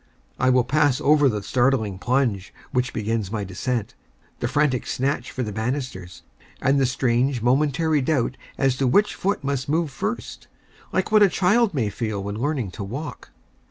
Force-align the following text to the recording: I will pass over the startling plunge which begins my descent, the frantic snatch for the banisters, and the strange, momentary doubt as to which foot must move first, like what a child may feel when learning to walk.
I 0.39 0.49
will 0.49 0.63
pass 0.63 0.99
over 0.99 1.29
the 1.29 1.43
startling 1.43 1.99
plunge 1.99 2.51
which 2.71 2.91
begins 2.91 3.31
my 3.31 3.43
descent, 3.43 3.93
the 4.39 4.47
frantic 4.47 4.87
snatch 4.87 5.29
for 5.29 5.43
the 5.43 5.51
banisters, 5.51 6.23
and 6.59 6.79
the 6.79 6.87
strange, 6.87 7.43
momentary 7.43 8.01
doubt 8.01 8.35
as 8.57 8.75
to 8.77 8.87
which 8.87 9.13
foot 9.13 9.43
must 9.43 9.69
move 9.69 9.91
first, 9.91 10.47
like 10.91 11.11
what 11.11 11.21
a 11.21 11.29
child 11.29 11.75
may 11.75 11.91
feel 11.91 12.23
when 12.23 12.33
learning 12.41 12.71
to 12.71 12.83
walk. 12.83 13.29